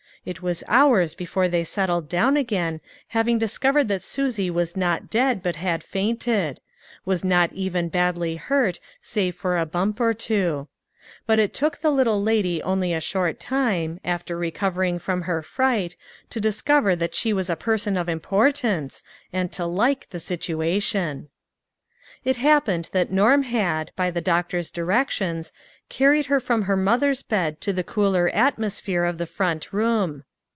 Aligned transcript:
It 0.23 0.39
was 0.43 0.63
hours 0.67 1.15
before 1.15 1.47
they 1.47 1.63
settled 1.63 2.07
down 2.07 2.37
again, 2.37 2.79
having 3.07 3.39
discov 3.39 3.73
ered 3.73 3.87
that 3.87 4.03
Susie 4.03 4.51
was 4.51 4.77
not 4.77 5.09
dead, 5.09 5.41
but 5.41 5.55
had 5.55 5.81
fainted; 5.83 6.61
was 7.05 7.23
not 7.23 7.51
even 7.53 7.89
badly 7.89 8.35
hurt, 8.35 8.79
save 9.01 9.33
for 9.33 9.57
a 9.57 9.65
bump 9.65 9.99
or 9.99 10.13
two. 10.13 10.67
But 11.25 11.39
it 11.39 11.55
took 11.55 11.79
the 11.79 11.89
little 11.89 12.21
lady 12.21 12.61
only 12.61 12.93
a 12.93 13.01
short 13.01 13.39
time, 13.39 13.99
after 14.05 14.37
recovering 14.37 14.99
from 14.99 15.23
her 15.23 15.41
fright, 15.41 15.95
to 16.29 16.39
discover 16.39 16.95
that 16.97 17.15
she 17.15 17.33
was 17.33 17.49
a 17.49 17.55
person 17.55 17.97
of 17.97 18.07
importance, 18.07 19.03
and 19.33 19.51
to 19.53 19.65
like 19.65 20.09
the 20.11 20.19
situation. 20.19 21.29
38 22.23 22.23
LITTLE 22.23 22.23
FISHEES: 22.23 22.23
AND 22.23 22.23
THEIR 22.23 22.29
NETS. 22.29 22.37
It 22.37 22.47
happened 22.47 22.89
that 22.91 23.11
Norm 23.11 23.41
had, 23.43 23.91
by 23.95 24.11
the 24.11 24.21
doctor's 24.21 24.69
directions, 24.69 25.51
carried 25.89 26.27
her 26.27 26.39
from 26.39 26.61
her 26.63 26.77
mother's 26.77 27.21
bed 27.23 27.59
to 27.59 27.73
the 27.73 27.83
cooler 27.83 28.29
atmosphere 28.29 29.03
of 29.03 29.17
the 29.17 29.25
front 29.25 29.73
room. 29.73 30.23